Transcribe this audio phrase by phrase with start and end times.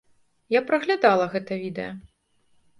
[0.55, 1.95] Я праглядала гэта відэа.